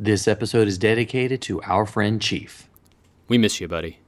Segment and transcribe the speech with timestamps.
[0.00, 2.68] This episode is dedicated to our friend Chief.
[3.26, 3.98] We miss you, buddy.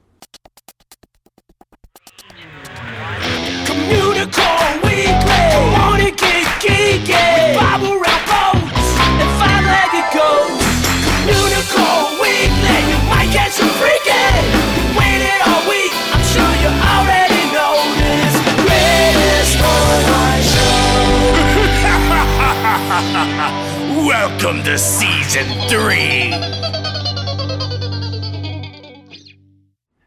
[24.51, 26.29] Welcome to season three.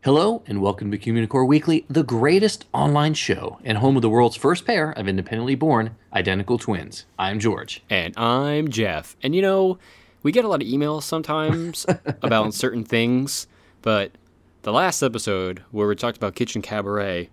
[0.03, 4.37] Hello, and welcome to Communicore Weekly, the greatest online show and home of the world's
[4.37, 7.07] first pair of independently born identical twins.
[7.19, 7.83] I'm George.
[7.89, 9.17] And I'm Jeff.
[9.23, 9.79] And you know,
[10.23, 11.87] we get a lot of emails sometimes
[12.23, 13.47] about certain things,
[13.81, 14.13] but
[14.61, 17.31] the last episode where we talked about Kitchen Cabaret,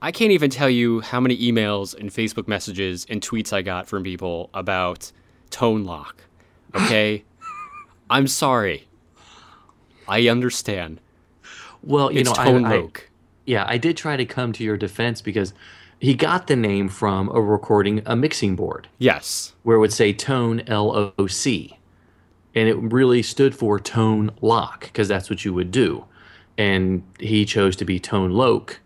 [0.00, 3.88] I can't even tell you how many emails and Facebook messages and tweets I got
[3.88, 5.10] from people about
[5.50, 6.27] tone lock.
[6.74, 7.24] Okay?
[8.10, 8.86] I'm sorry.
[10.06, 11.00] I understand.
[11.82, 12.88] Well, you It's know, tone I, I,
[13.46, 15.52] yeah, I did try to come to your defense because
[16.00, 19.54] he got the name from a recording, a mixing board, Yes.
[19.62, 21.78] where it would say tone L O C.
[22.54, 26.04] And it really stood for tone lock because that's what you would do.
[26.56, 28.80] And he chose to be tone loc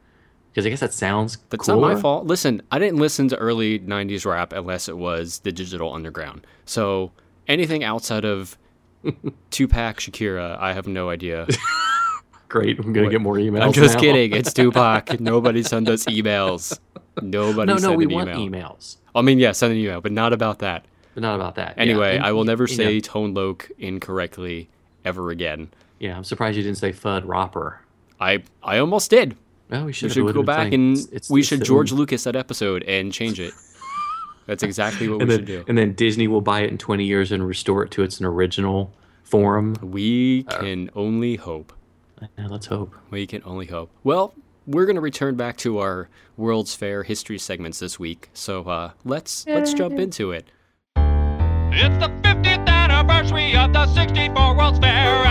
[0.51, 1.81] because I guess that sounds That's cooler.
[1.81, 2.27] not my fault.
[2.27, 6.47] Listen, I didn't listen to early 90s rap unless it was the digital underground.
[6.67, 7.13] So
[7.49, 8.57] anything outside of
[9.51, 11.47] Tupac, Shakur, I have no idea.
[12.49, 13.11] Great, I'm gonna What?
[13.13, 13.63] get more emails.
[13.63, 14.01] I'm just now.
[14.01, 14.33] kidding.
[14.35, 15.21] It's Tupac.
[15.21, 16.79] Nobody send us emails.
[17.23, 18.69] Nobody No, no, send we an want email.
[18.71, 20.85] emails, I mean, yeah, send an email, but not about that.
[21.15, 21.75] but not about that.
[21.77, 24.69] Yeah, Anyway, and I will never say know, tone loc incorrectly
[25.05, 25.69] ever again.
[25.99, 27.81] yeah, I'm surprised you didn't say Fudd Ropper.
[28.21, 29.37] I I almost did.
[29.71, 30.99] Well, we We should should go back and
[31.31, 33.55] we should George Lucas that episode and change it.
[34.47, 35.65] That's exactly what we and should do.
[35.69, 38.93] and then Disney will buy it in 20 years and restore it to its original
[39.23, 39.77] form.
[39.83, 41.73] We Uh, can only hope.
[42.39, 42.95] Yeah, let's hope.
[43.11, 43.91] We can only hope.
[44.05, 44.35] Well,
[44.67, 48.31] we're going to return back to our World's Fair history segments this week.
[48.33, 50.47] So uh, let's let's jump into it.
[51.75, 55.25] It's the 50th anniversary of the 64 World's Fair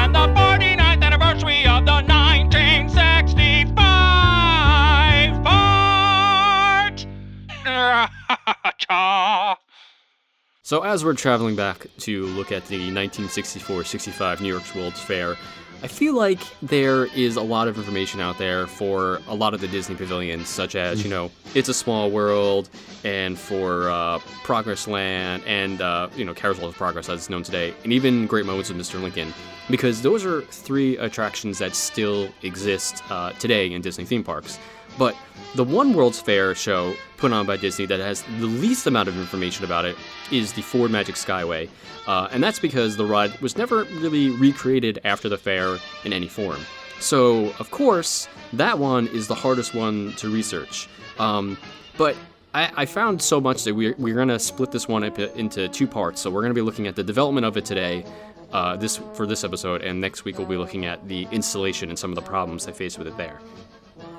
[10.71, 15.35] So as we're traveling back to look at the 1964-65 New York's World's Fair,
[15.83, 19.59] I feel like there is a lot of information out there for a lot of
[19.59, 22.69] the Disney pavilions, such as you know, It's a Small World,
[23.03, 27.43] and for uh, Progress Land, and uh, you know, Carousel of Progress as it's known
[27.43, 29.01] today, and even Great Moments of Mr.
[29.01, 29.33] Lincoln,
[29.69, 34.57] because those are three attractions that still exist uh, today in Disney theme parks.
[34.97, 35.15] But
[35.55, 39.17] the one World's Fair show put on by Disney that has the least amount of
[39.17, 39.95] information about it
[40.31, 41.69] is the Ford Magic Skyway.
[42.07, 46.27] Uh, and that's because the ride was never really recreated after the fair in any
[46.27, 46.59] form.
[46.99, 50.87] So, of course, that one is the hardest one to research.
[51.19, 51.57] Um,
[51.97, 52.15] but
[52.53, 55.87] I, I found so much that we're, we're going to split this one into two
[55.87, 56.21] parts.
[56.21, 58.05] So, we're going to be looking at the development of it today.
[58.53, 61.97] Uh, this for this episode, and next week we'll be looking at the installation and
[61.97, 63.39] some of the problems they faced with it there.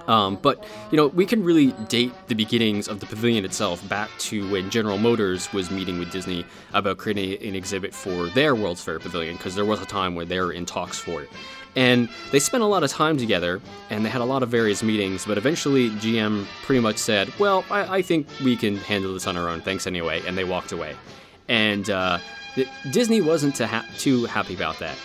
[0.09, 4.11] Um, but you know, we can really date the beginnings of the pavilion itself back
[4.21, 8.83] to when General Motors was meeting with Disney about creating an exhibit for their World's
[8.83, 11.31] Fair pavilion, because there was a time where they were in talks for it.
[11.75, 14.83] And they spent a lot of time together, and they had a lot of various
[14.83, 15.25] meetings.
[15.25, 19.39] But eventually, GM pretty much said, "Well, I, I think we can handle this on
[19.39, 19.63] our own.
[19.63, 20.95] Thanks anyway," and they walked away.
[21.49, 22.19] And uh,
[22.91, 24.97] Disney wasn't ha- too happy about that.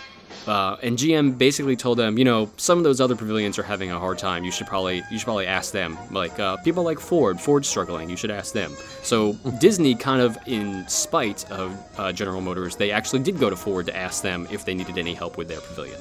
[0.46, 3.90] Uh, and GM basically told them, you know, some of those other pavilions are having
[3.90, 4.44] a hard time.
[4.44, 5.98] You should probably you should probably ask them.
[6.10, 8.08] Like uh, people like Ford, Ford's struggling.
[8.08, 8.72] You should ask them.
[9.02, 13.56] So Disney, kind of in spite of uh, General Motors, they actually did go to
[13.56, 16.00] Ford to ask them if they needed any help with their pavilion.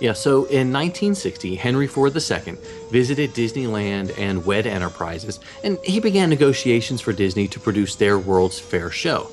[0.00, 2.56] Yeah, so in 1960, Henry Ford II
[2.90, 8.58] visited Disneyland and WED Enterprises, and he began negotiations for Disney to produce their World's
[8.58, 9.30] Fair show.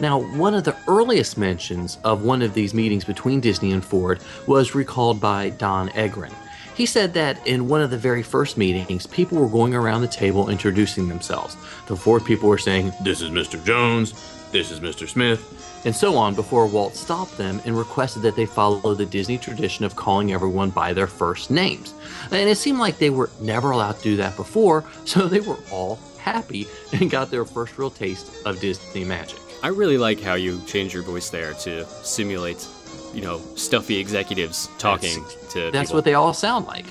[0.00, 4.20] Now, one of the earliest mentions of one of these meetings between Disney and Ford
[4.46, 6.32] was recalled by Don Edgren.
[6.76, 10.08] He said that in one of the very first meetings, people were going around the
[10.08, 11.56] table introducing themselves.
[11.88, 13.62] The Ford people were saying, This is Mr.
[13.64, 14.12] Jones,
[14.52, 15.08] this is Mr.
[15.08, 19.38] Smith, and so on before Walt stopped them and requested that they follow the Disney
[19.38, 21.92] tradition of calling everyone by their first names.
[22.30, 25.58] And it seemed like they were never allowed to do that before, so they were
[25.72, 29.40] all happy and got their first real taste of Disney magic.
[29.62, 32.66] I really like how you change your voice there to simulate,
[33.12, 35.96] you know, stuffy executives talking to That's people.
[35.96, 36.86] what they all sound like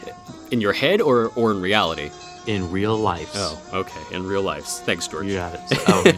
[0.51, 2.11] in your head or or in reality.
[2.45, 3.31] in real life.
[3.35, 4.65] Oh, okay, in real life.
[4.65, 5.25] Thanks, George.
[5.27, 5.61] you got it.
[5.87, 6.13] Oh.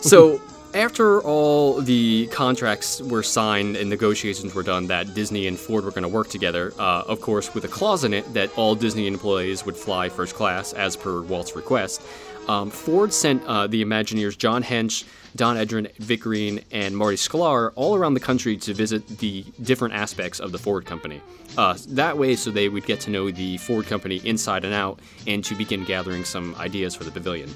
[0.00, 0.40] So
[0.74, 5.90] after all the contracts were signed and negotiations were done that Disney and Ford were
[5.90, 9.06] going to work together, uh, of course, with a clause in it that all Disney
[9.06, 12.02] employees would fly first class as per Walt's request,
[12.48, 15.04] um, Ford sent uh, the Imagineers John Hench,
[15.36, 19.94] Don Edgren, Vic Green, and Marty Sklar all around the country to visit the different
[19.94, 21.20] aspects of the Ford company.
[21.56, 25.00] Uh, that way, so they would get to know the Ford company inside and out
[25.26, 27.52] and to begin gathering some ideas for the pavilion.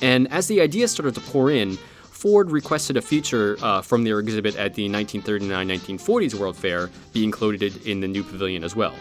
[0.00, 1.78] And as the ideas started to pour in,
[2.10, 7.84] Ford requested a feature uh, from their exhibit at the 1939-1940s World Fair be included
[7.86, 8.94] in the new pavilion as well.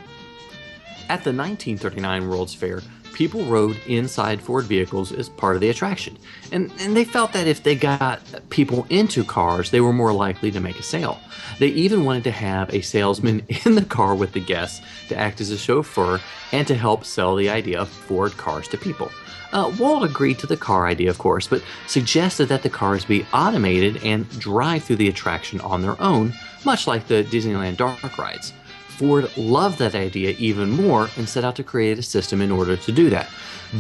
[1.10, 2.82] At the 1939 World's Fair,
[3.14, 6.18] people rode inside Ford vehicles as part of the attraction,
[6.52, 10.52] and, and they felt that if they got people into cars, they were more likely
[10.52, 11.20] to make a sale.
[11.60, 15.42] They even wanted to have a salesman in the car with the guests to act
[15.42, 16.20] as a chauffeur
[16.52, 19.12] and to help sell the idea of Ford cars to people.
[19.54, 23.26] Uh, Walt agreed to the car idea, of course, but suggested that the cars be
[23.34, 28.54] automated and drive through the attraction on their own, much like the Disneyland dark rides.
[28.98, 32.78] Ford loved that idea even more and set out to create a system in order
[32.78, 33.30] to do that.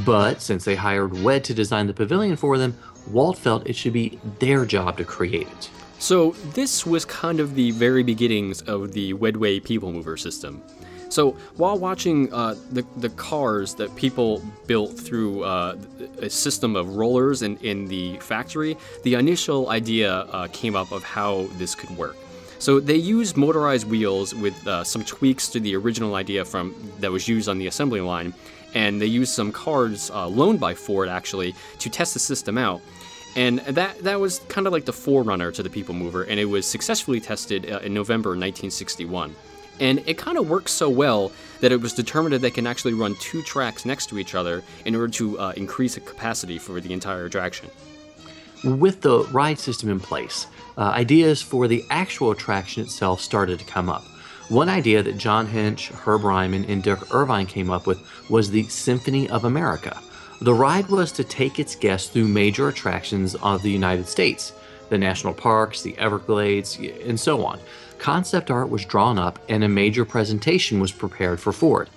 [0.05, 2.77] But since they hired WED to design the pavilion for them,
[3.09, 5.69] Walt felt it should be their job to create it.
[5.99, 10.63] So this was kind of the very beginnings of the Wedway People Mover system.
[11.09, 15.75] So while watching uh, the, the cars that people built through uh,
[16.19, 21.03] a system of rollers in, in the factory, the initial idea uh, came up of
[21.03, 22.15] how this could work.
[22.61, 27.11] So they used motorized wheels with uh, some tweaks to the original idea from that
[27.11, 28.35] was used on the assembly line,
[28.75, 32.79] and they used some cars uh, loaned by Ford actually to test the system out.
[33.35, 36.45] And that that was kind of like the forerunner to the People Mover, and it
[36.45, 39.33] was successfully tested uh, in November 1961.
[39.79, 41.31] And it kind of works so well
[41.61, 44.61] that it was determined that they can actually run two tracks next to each other
[44.85, 47.71] in order to uh, increase the capacity for the entire attraction.
[48.63, 50.45] With the ride system in place,
[50.77, 54.03] uh, ideas for the actual attraction itself started to come up.
[54.49, 57.99] One idea that John Hench, Herb Ryman, and Dick Irvine came up with
[58.29, 59.99] was the Symphony of America.
[60.41, 64.53] The ride was to take its guests through major attractions of the United States,
[64.89, 67.59] the national parks, the Everglades, and so on.
[67.97, 71.89] Concept art was drawn up and a major presentation was prepared for Ford.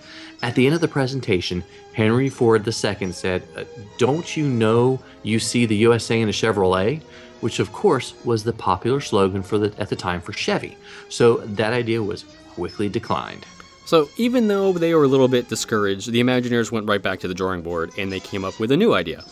[0.45, 1.65] At the end of the presentation,
[1.95, 3.65] Henry Ford II said, "Uh,
[3.97, 7.01] Don't you know you see the USA in a Chevrolet?
[7.41, 10.77] Which, of course, was the popular slogan for the, at the time for Chevy.
[11.09, 13.47] So that idea was quickly declined.
[13.87, 17.29] So even though they were a little bit discouraged, the Imagineers went right back to
[17.29, 19.25] the drawing board and they came up with a new idea.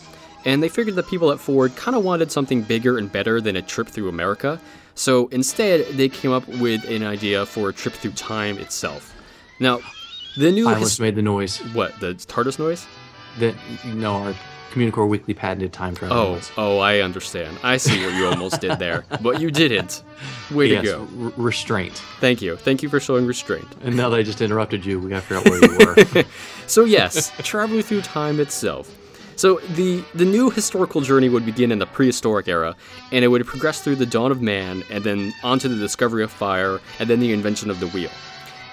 [0.45, 3.55] And they figured the people at Ford kind of wanted something bigger and better than
[3.55, 4.59] a trip through America.
[4.95, 9.15] So instead, they came up with an idea for a trip through time itself.
[9.59, 9.79] Now,
[10.37, 12.85] the new I his- almost made the noise what the TARDIS noise?
[13.39, 14.35] that, no, our
[14.71, 16.51] Communicore Weekly patented time travel Oh, noise.
[16.57, 17.57] oh, I understand.
[17.63, 20.03] I see what you almost did there, but you didn't.
[20.51, 21.07] Way yes, to go!
[21.25, 21.93] r- restraint.
[22.19, 23.67] Thank you, thank you for showing restraint.
[23.83, 26.23] And now that I just interrupted you, we gotta figure out where you were.
[26.67, 28.95] So yes, traveling through time itself.
[29.35, 32.75] So the the new historical journey would begin in the prehistoric era,
[33.11, 36.31] and it would progress through the dawn of man, and then onto the discovery of
[36.31, 38.11] fire, and then the invention of the wheel.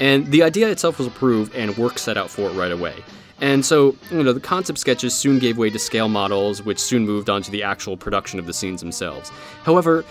[0.01, 2.95] And the idea itself was approved, and work set out for it right away.
[3.43, 7.07] And so, you know, the concept sketches soon gave way to scale models, which soon
[7.07, 9.31] moved on to the actual production of the scenes themselves.
[9.63, 10.05] However,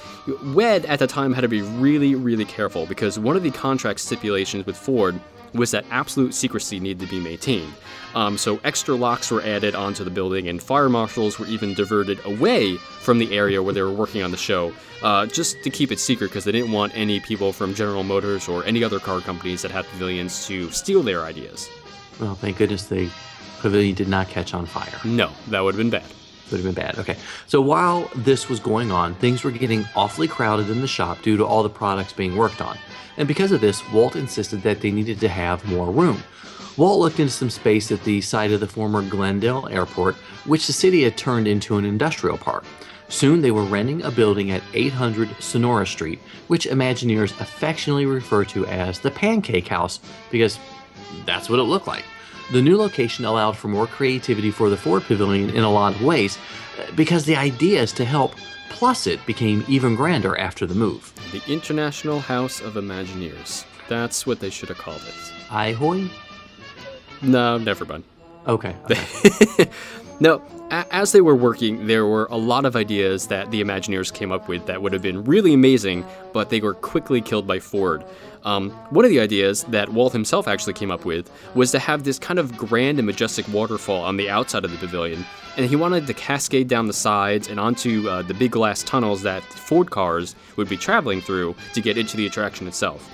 [0.54, 4.00] WED at the time had to be really, really careful because one of the contract
[4.00, 5.20] stipulations with Ford
[5.54, 7.74] was that absolute secrecy needed to be maintained.
[8.16, 12.24] Um, so extra locks were added onto the building, and fire marshals were even diverted
[12.26, 15.92] away from the area where they were working on the show, uh, just to keep
[15.92, 19.22] it secret because they didn't want any people from General Motors or any other car
[19.22, 21.70] companies that had pavilions to steal their ideas.
[22.20, 23.10] well, thank goodness the
[23.60, 25.00] pavilion did not catch on fire.
[25.06, 26.04] No, that would have been bad.
[26.52, 26.98] Would have been bad.
[26.98, 27.16] Okay.
[27.48, 31.38] So while this was going on, things were getting awfully crowded in the shop due
[31.38, 32.78] to all the products being worked on.
[33.18, 36.24] And because of this, Walt insisted that they needed to have more room.
[36.78, 40.16] Walt looked into some space at the site of the former Glendale Airport,
[40.46, 42.64] which the city had turned into an industrial park.
[43.10, 48.66] Soon they were renting a building at 800 Sonora Street, which Imagineers affectionately refer to
[48.68, 50.00] as the Pancake House
[50.32, 50.58] because
[51.26, 52.06] that's what it looked like.
[52.52, 56.02] The new location allowed for more creativity for the Ford Pavilion in a lot of
[56.02, 56.38] ways
[56.96, 58.34] because the ideas to help
[58.70, 61.14] plus it became even grander after the move.
[61.32, 63.66] The International House of Imagineers.
[63.88, 65.14] That's what they should have called it.
[65.50, 66.10] Ihoy?
[67.22, 68.04] No, never mind.
[68.48, 68.76] Okay.
[70.22, 70.42] No,
[70.72, 74.32] a- as they were working, there were a lot of ideas that the Imagineers came
[74.32, 78.04] up with that would have been really amazing, but they were quickly killed by Ford.
[78.44, 82.04] Um, one of the ideas that Walt himself actually came up with was to have
[82.04, 85.26] this kind of grand and majestic waterfall on the outside of the pavilion,
[85.58, 89.24] and he wanted to cascade down the sides and onto uh, the big glass tunnels
[89.24, 93.14] that Ford cars would be traveling through to get into the attraction itself.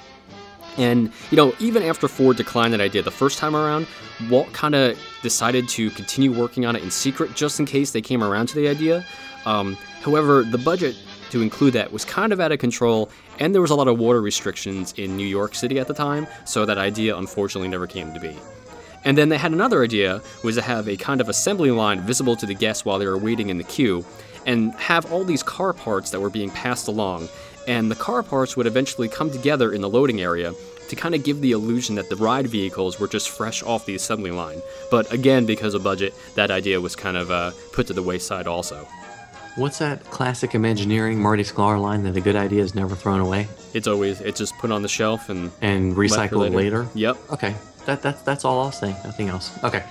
[0.77, 3.87] And, you know, even after Ford declined that idea the first time around,
[4.29, 8.01] Walt kind of decided to continue working on it in secret just in case they
[8.01, 9.05] came around to the idea.
[9.45, 10.97] Um, however, the budget
[11.35, 13.99] to include that was kind of out of control, and there was a lot of
[13.99, 18.13] water restrictions in New York City at the time, so that idea unfortunately never came
[18.13, 18.33] to be.
[19.03, 22.37] And then they had another idea, was to have a kind of assembly line visible
[22.37, 24.05] to the guests while they were waiting in the queue,
[24.45, 27.27] and have all these car parts that were being passed along.
[27.67, 30.53] And the car parts would eventually come together in the loading area
[30.87, 33.95] to kind of give the illusion that the ride vehicles were just fresh off the
[33.95, 34.61] assembly line.
[34.89, 38.47] But again, because of budget, that idea was kind of uh, put to the wayside
[38.47, 38.87] also.
[39.55, 43.47] What's that classic Imagineering Marty Sklar line that a good idea is never thrown away
[43.73, 46.87] It's always it's just put on the shelf and and recycled later?
[46.93, 47.17] Yep.
[47.31, 48.89] Okay, that, that, that's all I'll say.
[49.05, 49.51] Nothing else.
[49.63, 49.85] Okay.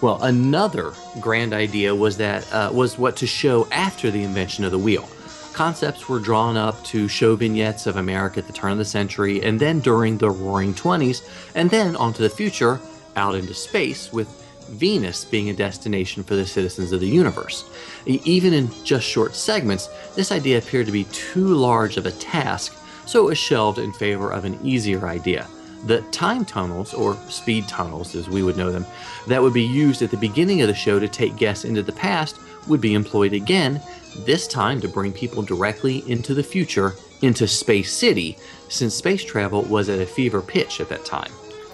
[0.00, 4.70] Well, another grand idea was that uh, was what to show after the invention of
[4.70, 5.08] the wheel.
[5.52, 9.42] Concepts were drawn up to show vignettes of America at the turn of the century,
[9.42, 11.22] and then during the Roaring Twenties,
[11.54, 12.80] and then onto the future,
[13.16, 14.28] out into space, with
[14.70, 17.64] Venus being a destination for the citizens of the universe.
[18.06, 22.76] Even in just short segments, this idea appeared to be too large of a task,
[23.06, 25.46] so it was shelved in favor of an easier idea.
[25.86, 28.86] The time tunnels, or speed tunnels as we would know them,
[29.26, 31.92] that would be used at the beginning of the show to take guests into the
[31.92, 32.36] past
[32.68, 33.80] would be employed again,
[34.18, 38.36] this time to bring people directly into the future, into Space City,
[38.68, 41.32] since space travel was at a fever pitch at that time.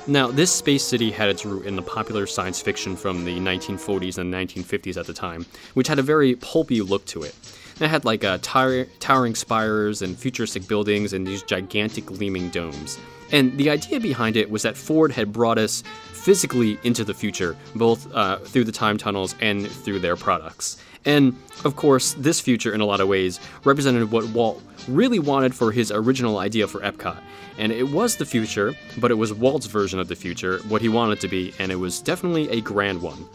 [0.09, 4.19] Now, this space city had its root in the popular science fiction from the 1940s
[4.19, 7.35] and 1950s at the time, which had a very pulpy look to it.
[7.81, 12.99] It had like uh, tower- towering spires and futuristic buildings and these gigantic gleaming domes.
[13.33, 15.83] And the idea behind it was that Ford had brought us
[16.13, 20.79] physically into the future, both uh, through the time tunnels and through their products.
[21.07, 25.55] And of course, this future, in a lot of ways, represented what Walt really wanted
[25.55, 27.19] for his original idea for Epcot.
[27.59, 30.89] And it was the future, but it was Walt's version of the future, what he
[30.89, 33.27] wanted to be, and it was definitely a grand one.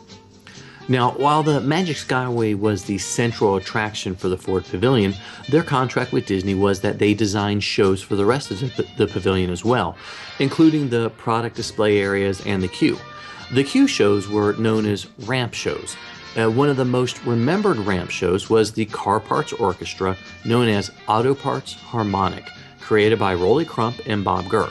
[0.88, 5.13] Now, while the Magic Skyway was the central attraction for the Ford Pavilion,
[5.48, 9.08] their contract with Disney was that they designed shows for the rest of the, the
[9.08, 9.96] pavilion as well,
[10.40, 12.98] including the product display areas and the queue.
[13.54, 15.96] The queue shows were known as ramp shows.
[16.38, 20.90] Uh, one of the most remembered ramp shows was the Car Parts Orchestra, known as
[21.08, 22.48] Auto Parts Harmonic,
[22.80, 24.70] created by Rolly Crump and Bob Gurr.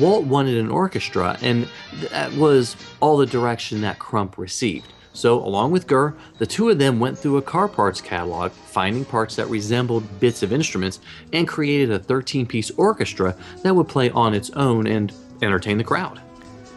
[0.00, 1.68] Walt wanted an orchestra, and
[2.10, 4.92] that was all the direction that Crump received.
[5.12, 9.04] So, along with Gurr, the two of them went through a car parts catalog, finding
[9.04, 10.98] parts that resembled bits of instruments,
[11.32, 15.12] and created a 13 piece orchestra that would play on its own and
[15.42, 16.20] entertain the crowd.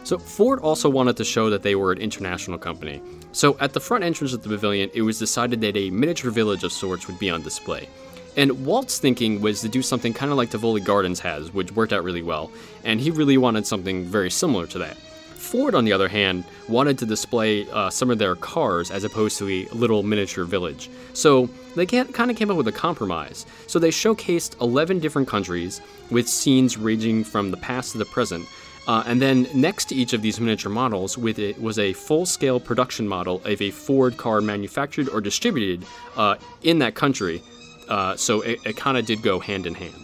[0.04, 3.00] So Ford also wanted to show that they were an international company.
[3.32, 6.64] So at the front entrance of the pavilion, it was decided that a miniature village
[6.64, 7.88] of sorts would be on display.
[8.36, 11.92] And Walt's thinking was to do something kind of like Tivoli Gardens has, which worked
[11.92, 12.50] out really well,
[12.82, 14.96] and he really wanted something very similar to that.
[15.42, 19.36] Ford, on the other hand, wanted to display uh, some of their cars as opposed
[19.38, 20.88] to a little miniature village.
[21.12, 23.44] So they kind of came up with a compromise.
[23.66, 28.46] So they showcased 11 different countries with scenes ranging from the past to the present.
[28.86, 32.58] Uh, and then next to each of these miniature models with it was a full-scale
[32.58, 35.86] production model of a Ford car manufactured or distributed
[36.16, 37.42] uh, in that country.
[37.88, 39.94] Uh, so it, it kind of did go hand in hand.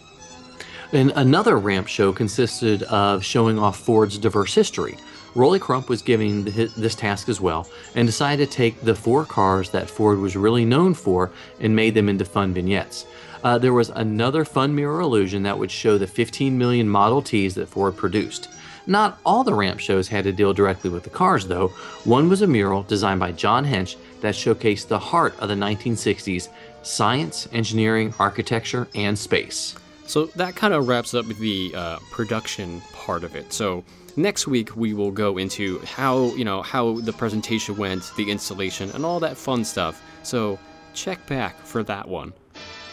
[0.92, 4.96] And another ramp show consisted of showing off Ford's diverse history.
[5.34, 9.70] Rolly Crump was given this task as well and decided to take the four cars
[9.70, 11.30] that Ford was really known for
[11.60, 13.06] and made them into fun vignettes.
[13.44, 17.54] Uh, there was another fun mirror illusion that would show the 15 million Model Ts
[17.54, 18.48] that Ford produced.
[18.88, 21.68] Not all the ramp shows had to deal directly with the cars, though.
[22.04, 26.48] One was a mural designed by John Hench that showcased the heart of the 1960s
[26.82, 29.76] science, engineering, architecture, and space.
[30.06, 33.52] So that kind of wraps up the uh, production part of it.
[33.52, 33.84] So
[34.16, 38.90] next week we will go into how you know how the presentation went, the installation,
[38.92, 40.02] and all that fun stuff.
[40.22, 40.58] So
[40.94, 42.32] check back for that one.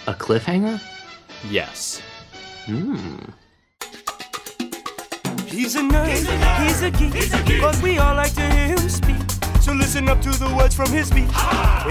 [0.08, 0.82] A cliffhanger?
[1.50, 2.02] Yes.
[5.56, 6.10] He's a nerd,
[6.66, 9.16] he's a, geek, but we all like to hear him speak.
[9.62, 11.30] So listen up to the words from his speech.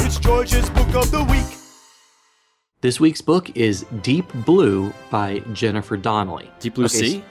[0.05, 1.47] It's George's Book of the Week.
[2.83, 6.51] This week's book is Deep Blue by Jennifer Donnelly.
[6.61, 7.19] Deep Blue Okay, Sea.
[7.19, 7.25] s-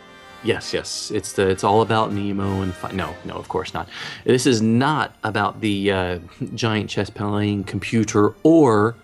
[0.43, 1.11] Yes, yes.
[1.11, 3.87] It's the it's all about Nemo and fi- no, no, of course not.
[4.25, 6.19] This is not about the uh,
[6.55, 8.95] giant chess playing computer or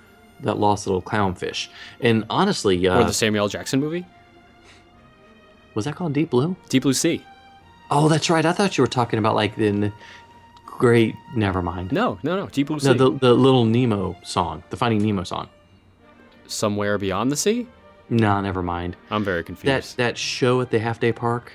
[0.42, 1.68] that lost little clownfish.
[2.02, 3.50] And honestly, uh, Or the Samuel L.
[3.50, 4.06] Jackson movie.
[5.76, 6.56] Was that called Deep Blue?
[6.70, 7.24] Deep Blue Sea.
[7.92, 8.46] Oh, that's right.
[8.46, 9.92] I thought you were talking about like the
[10.66, 11.16] great.
[11.36, 11.92] Never mind.
[11.92, 12.48] No, no, no.
[12.48, 12.98] Deep Blue No, Sea.
[12.98, 15.50] the the little Nemo song, the Finding Nemo song.
[16.48, 17.68] Somewhere beyond the sea.
[18.10, 18.96] No, never mind.
[19.12, 19.98] I'm very confused.
[19.98, 21.52] that that show at the half day park.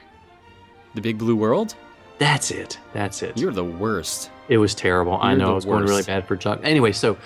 [0.95, 1.75] the Big Blue World.
[2.19, 2.79] That's it.
[2.93, 3.37] That's it.
[3.37, 4.31] You're the worst.
[4.49, 5.19] It was terrible.
[5.21, 6.61] I You're know the it was going really bad for Chuck.
[6.63, 7.17] Anyway, so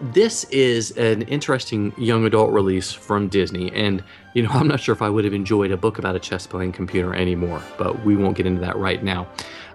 [0.00, 4.02] this is an interesting young adult release from Disney, and
[4.34, 6.46] you know I'm not sure if I would have enjoyed a book about a chess
[6.46, 9.26] playing computer anymore, but we won't get into that right now.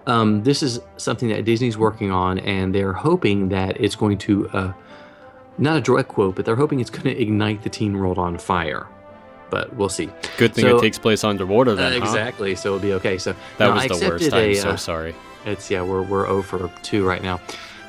[0.06, 4.48] Um, this is something that Disney's working on, and they're hoping that it's going to
[4.50, 4.72] uh,
[5.58, 8.38] not a direct quote, but they're hoping it's going to ignite the teen world on
[8.38, 8.86] fire.
[9.50, 10.08] But we'll see.
[10.38, 11.92] Good thing So- it takes place underwater Uh, then.
[12.00, 12.06] huh?
[12.06, 13.18] exactly, so it'll be okay.
[13.18, 14.32] So That now, was the worst.
[14.32, 15.14] I'm so uh, sorry.
[15.44, 17.40] it's yeah, we're we're over two right now.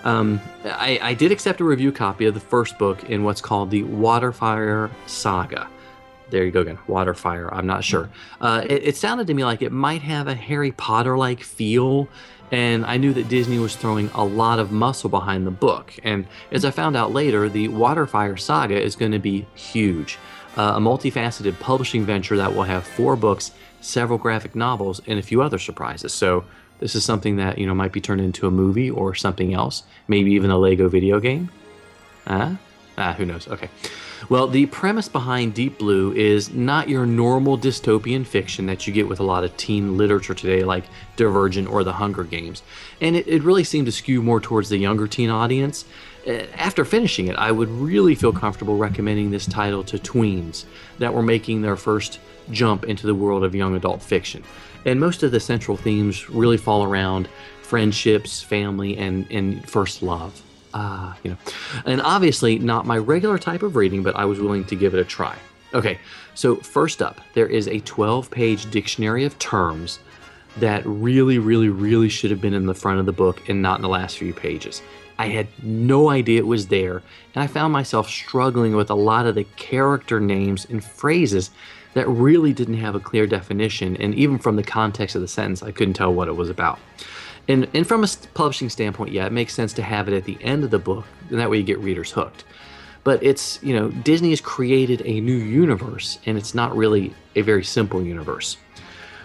[0.04, 3.70] Um, I, I did accept a review copy of the first book in what's called
[3.70, 5.68] the Waterfire Saga.
[6.30, 7.50] There you go again, Waterfire.
[7.52, 8.10] I'm not sure.
[8.40, 12.08] Uh, it, it sounded to me like it might have a Harry Potter-like feel,
[12.52, 15.94] and I knew that Disney was throwing a lot of muscle behind the book.
[16.04, 20.18] And as I found out later, the Waterfire Saga is going to be huge.
[20.58, 25.22] Uh, a multifaceted publishing venture that will have four books, several graphic novels, and a
[25.22, 26.14] few other surprises.
[26.14, 26.46] So
[26.82, 29.84] this is something that you know might be turned into a movie or something else,
[30.10, 31.50] maybe even a Lego video game.
[32.28, 32.56] Huh?
[32.98, 33.48] Ah, who knows?
[33.48, 33.70] Okay.
[34.30, 39.08] Well, the premise behind Deep Blue is not your normal dystopian fiction that you get
[39.08, 40.84] with a lot of teen literature today, like
[41.16, 42.62] Divergent or The Hunger Games.
[43.00, 45.86] And it, it really seemed to skew more towards the younger teen audience.
[46.28, 50.66] Uh, After finishing it, I would really feel comfortable recommending this title to tweens
[51.00, 52.20] that were making their first
[52.52, 54.44] jump into the world of young adult fiction.
[54.86, 57.28] And most of the central themes really fall around
[57.62, 60.42] friendships, family, and, and first love.
[60.74, 61.38] Ah, you know.
[61.86, 65.00] And obviously, not my regular type of reading, but I was willing to give it
[65.00, 65.38] a try.
[65.74, 66.00] Okay,
[66.34, 70.00] so first up, there is a 12 page dictionary of terms
[70.58, 73.78] that really, really, really should have been in the front of the book and not
[73.78, 74.82] in the last few pages.
[75.18, 77.04] I had no idea it was there,
[77.36, 81.52] and I found myself struggling with a lot of the character names and phrases
[81.94, 85.62] that really didn't have a clear definition, and even from the context of the sentence,
[85.62, 86.80] I couldn't tell what it was about.
[87.48, 90.38] And, and from a publishing standpoint, yeah, it makes sense to have it at the
[90.42, 92.46] end of the book, and that way you get readers hooked.
[93.04, 97.42] But it's, you know, Disney has created a new universe, and it's not really a
[97.42, 98.58] very simple universe.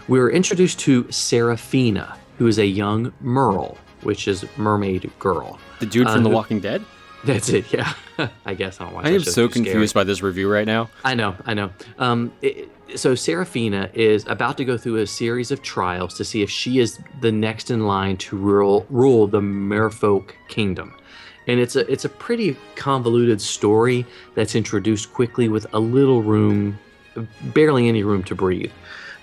[0.07, 5.59] We were introduced to Seraphina, who is a young Merle, which is mermaid girl.
[5.79, 6.83] The dude uh, from The Walking Dead.
[7.27, 7.93] That's it, yeah.
[8.45, 10.89] I guess I don't watch I am so confused by this review right now.
[11.03, 11.71] I know, I know.
[11.99, 16.41] Um, it, so Seraphina is about to go through a series of trials to see
[16.41, 20.95] if she is the next in line to rule rule the Merfolk Kingdom,
[21.47, 26.79] and it's a it's a pretty convoluted story that's introduced quickly with a little room,
[27.53, 28.71] barely any room to breathe.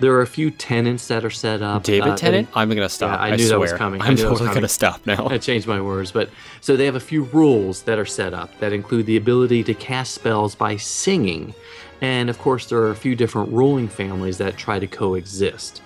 [0.01, 1.85] There are a few tenants that are set up.
[1.85, 2.49] David uh, Tennant.
[2.55, 3.19] I'm gonna stop.
[3.19, 3.49] I I, knew swear.
[3.51, 4.01] that was coming.
[4.03, 5.29] I'm totally gonna stop now.
[5.29, 6.31] I changed my words, but
[6.61, 9.75] so they have a few rules that are set up that include the ability to
[9.75, 11.55] cast spells by singing,
[12.01, 15.81] and of course there are a few different ruling families that try to coexist.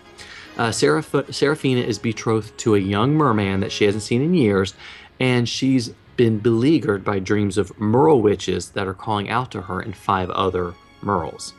[0.57, 4.75] Uh, Seraph- Seraphina is betrothed to a young merman that she hasn't seen in years,
[5.21, 9.81] and she's been beleaguered by dreams of merle witches that are calling out to her
[9.81, 11.53] and five other merles.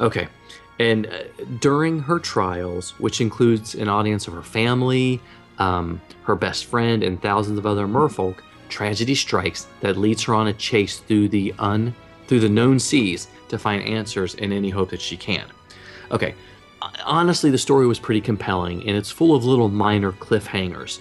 [0.00, 0.28] Okay.
[0.78, 1.22] And uh,
[1.60, 5.20] during her trials, which includes an audience of her family,
[5.58, 8.36] um, her best friend, and thousands of other merfolk,
[8.68, 11.94] tragedy strikes that leads her on a chase through the un
[12.26, 15.46] through the known seas to find answers in any hope that she can.
[16.10, 16.34] Okay,
[17.04, 21.00] honestly, the story was pretty compelling, and it's full of little minor cliffhangers.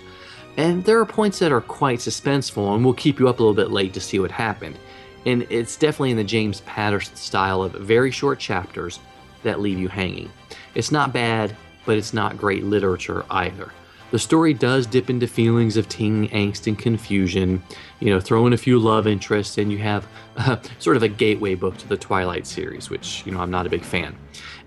[0.55, 3.53] And there are points that are quite suspenseful, and will keep you up a little
[3.53, 4.79] bit late to see what happened.
[5.25, 8.99] And it's definitely in the James Patterson style of very short chapters
[9.47, 10.31] that leave you hanging.
[10.75, 11.55] It's not bad,
[11.85, 13.71] but it's not great literature either.
[14.11, 17.61] The story does dip into feelings of teen angst and confusion,
[17.99, 20.07] you know, throw in a few love interests, and you have
[20.37, 23.67] uh, sort of a gateway book to the Twilight series, which, you know, I'm not
[23.67, 24.15] a big fan.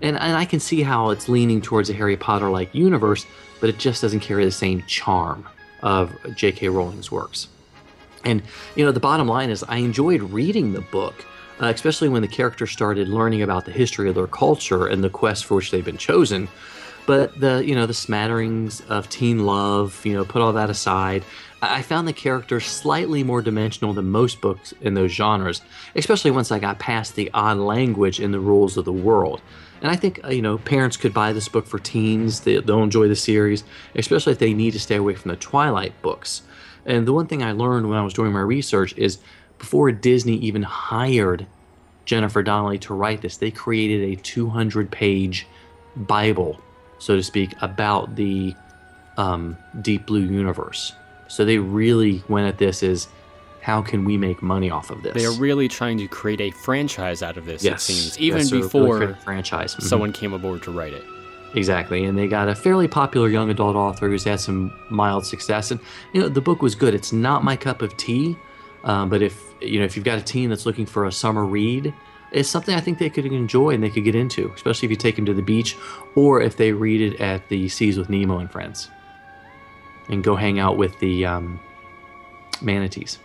[0.01, 3.25] And, and I can see how it's leaning towards a Harry Potter like universe,
[3.59, 5.47] but it just doesn't carry the same charm
[5.81, 6.69] of J.K.
[6.69, 7.47] Rowling's works.
[8.23, 8.43] And,
[8.75, 11.25] you know, the bottom line is I enjoyed reading the book,
[11.61, 15.09] uh, especially when the characters started learning about the history of their culture and the
[15.09, 16.47] quest for which they've been chosen.
[17.05, 21.23] But the, you know, the smatterings of teen love, you know, put all that aside,
[21.61, 25.61] I found the characters slightly more dimensional than most books in those genres,
[25.95, 29.41] especially once I got past the odd language and the rules of the world.
[29.81, 32.41] And I think, uh, you know, parents could buy this book for teens.
[32.41, 33.63] They, they'll enjoy the series,
[33.95, 36.43] especially if they need to stay away from the Twilight books.
[36.85, 39.19] And the one thing I learned when I was doing my research is
[39.61, 41.45] before Disney even hired
[42.05, 45.45] Jennifer Donnelly to write this, they created a 200 page
[45.95, 46.59] Bible,
[46.97, 48.55] so to speak, about the
[49.17, 50.93] um, Deep Blue universe.
[51.27, 53.07] So they really went at this as
[53.61, 55.13] how can we make money off of this?
[55.13, 58.39] They are really trying to create a franchise out of this, yes, it seems, even
[58.39, 59.75] yes, so really before a franchise.
[59.75, 59.83] Mhm.
[59.83, 61.03] someone came aboard to write it.
[61.53, 65.69] Exactly, and they got a fairly popular young adult author who's had some mild success.
[65.69, 65.79] And
[66.13, 66.95] you know, the book was good.
[66.95, 68.35] It's not my cup of tea,
[68.85, 71.45] um, but if you know, if you've got a teen that's looking for a summer
[71.45, 71.93] read,
[72.31, 74.97] it's something I think they could enjoy and they could get into, especially if you
[74.97, 75.75] take them to the beach,
[76.15, 78.89] or if they read it at the Seas with Nemo and friends,
[80.09, 81.59] and go hang out with the um,
[82.61, 83.19] manatees.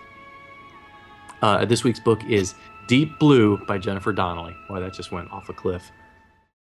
[1.42, 2.54] Uh, this week's book is
[2.88, 4.56] Deep Blue by Jennifer Donnelly.
[4.68, 5.90] Boy, that just went off a cliff.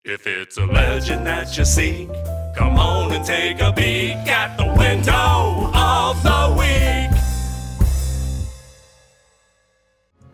[0.03, 2.09] If it's a legend that you seek,
[2.55, 7.04] come on and take a peek at the window of the week.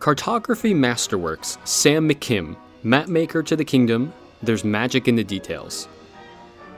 [0.02, 4.12] Cartography Masterworks, Sam McKim, mapmaker to the kingdom,
[4.42, 5.86] there's magic in the details.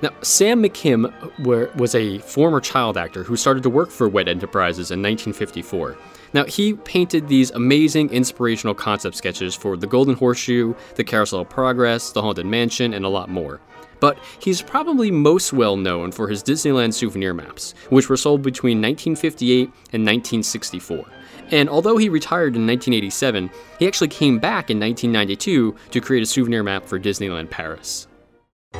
[0.02, 1.10] Now, Sam McKim
[1.42, 5.96] were, was a former child actor who started to work for WED Enterprises in 1954.
[6.34, 11.48] Now, he painted these amazing inspirational concept sketches for The Golden Horseshoe, The Carousel of
[11.48, 13.58] Progress, The Haunted Mansion, and a lot more.
[14.00, 18.82] But he's probably most well known for his Disneyland souvenir maps, which were sold between
[18.82, 19.60] 1958
[19.94, 21.06] and 1964.
[21.50, 26.26] And although he retired in 1987, he actually came back in 1992 to create a
[26.26, 28.08] souvenir map for Disneyland Paris.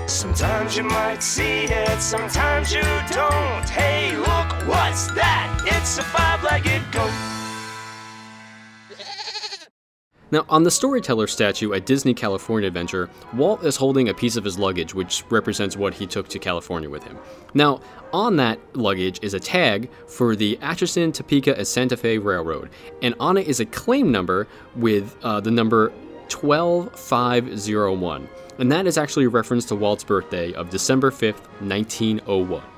[0.07, 3.69] Sometimes you might see it, sometimes you don't.
[3.69, 5.63] Hey, look, what's that?
[5.67, 6.43] It's a five
[10.35, 14.43] Now, on the storyteller statue at Disney California Adventure, Walt is holding a piece of
[14.43, 17.17] his luggage, which represents what he took to California with him.
[17.55, 17.81] Now,
[18.13, 22.71] on that luggage is a tag for the Atchison, Topeka, and Santa Fe Railroad,
[23.01, 25.93] and on it is a claim number with uh, the number
[26.31, 28.29] 12501.
[28.59, 32.74] And that is actually a reference to Walt's birthday of December 5th, 1901.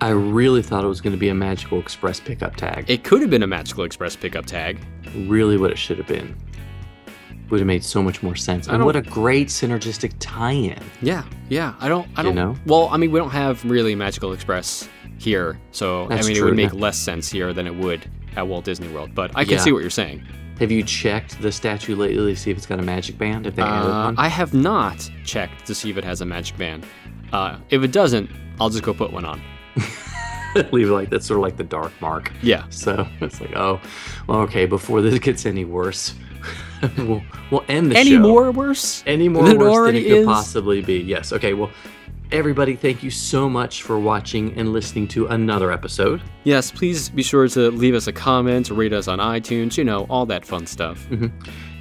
[0.00, 2.84] I really thought it was going to be a Magical Express pickup tag.
[2.88, 4.78] It could have been a Magical Express pickup tag.
[5.26, 6.36] really what it should have been.
[7.50, 8.68] Would have made so much more sense.
[8.68, 10.78] And what a great synergistic tie-in.
[11.00, 11.74] Yeah, yeah.
[11.80, 12.56] I don't, I You don't know?
[12.66, 16.44] Well, I mean, we don't have really Magical Express here, so That's I mean, it
[16.44, 19.14] would make less sense here than it would at Walt Disney World.
[19.14, 19.60] But I can Yeah.
[19.60, 20.22] see what you're saying.
[20.60, 23.46] Have you checked the statue lately to see if it's got a magic band?
[23.46, 24.14] If they added Uh, one?
[24.18, 26.84] I have not checked to see if it has a magic band.
[27.32, 28.28] Uh, if it doesn't,
[28.60, 29.40] I'll just go put one on.
[30.72, 32.32] leave it like that's sort of like the dark mark.
[32.42, 32.64] Yeah.
[32.70, 33.80] So it's like, oh,
[34.26, 34.66] well, okay.
[34.66, 36.14] Before this gets any worse,
[36.98, 38.16] we'll we'll end the Any show.
[38.16, 39.02] Any more worse?
[39.06, 40.26] any more than worse than it could is?
[40.26, 40.98] possibly be.
[40.98, 41.32] Yes.
[41.32, 41.54] Okay.
[41.54, 41.70] Well,
[42.32, 46.20] everybody, thank you so much for watching and listening to another episode.
[46.44, 50.06] Yes, please be sure to leave us a comment, rate us on iTunes, you know,
[50.10, 51.06] all that fun stuff.
[51.08, 51.26] Mm-hmm.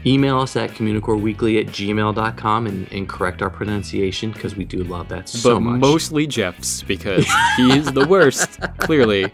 [0.07, 5.09] Email us at communicoreweekly at gmail.com and, and correct our pronunciation because we do love
[5.09, 5.79] that so but much.
[5.81, 7.25] mostly Jeff's because
[7.57, 9.29] he's the worst, clearly.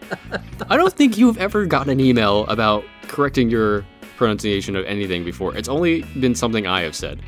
[0.68, 5.56] I don't think you've ever gotten an email about correcting your pronunciation of anything before.
[5.56, 7.20] It's only been something I have said.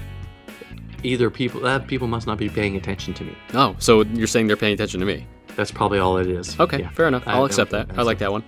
[1.04, 3.36] Either people that people must not be paying attention to me.
[3.54, 5.24] Oh, so you're saying they're paying attention to me?
[5.54, 6.58] That's probably all it is.
[6.58, 6.90] Okay, Yeah.
[6.90, 7.22] fair enough.
[7.28, 7.92] I I'll don't accept think that.
[7.92, 8.42] I that's like that one.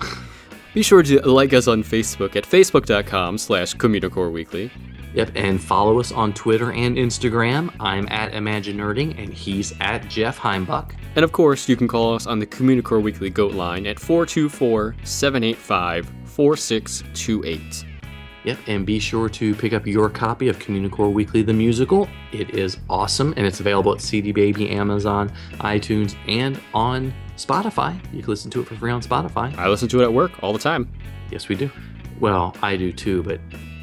[0.74, 4.70] Be sure to like us on Facebook at facebook.com slash Communicore Weekly.
[5.14, 7.74] Yep, and follow us on Twitter and Instagram.
[7.80, 10.94] I'm at Imagine Nerding, and he's at Jeff Heimbuck.
[11.16, 14.96] And of course, you can call us on the Communicore Weekly Goat line at 424
[15.02, 17.86] 785 4628.
[18.44, 22.08] Yep, and be sure to pick up your copy of Communicore Weekly the musical.
[22.30, 27.98] It is awesome, and it's available at CD Baby, Amazon, iTunes, and on Spotify.
[28.12, 29.56] You can listen to it for free on Spotify.
[29.56, 30.88] I listen to it at work all the time.
[31.30, 31.70] Yes, we do.
[32.20, 33.40] Well, I do too, but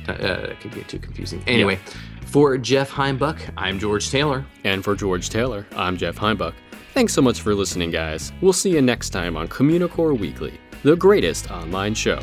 [0.08, 1.42] uh, it could get too confusing.
[1.48, 1.80] Anyway,
[2.26, 4.46] for Jeff Heimbuck, I'm George Taylor.
[4.64, 6.54] And for George Taylor, I'm Jeff Heimbuck.
[6.94, 8.32] Thanks so much for listening, guys.
[8.42, 12.22] We'll see you next time on Communicore Weekly, the greatest online show.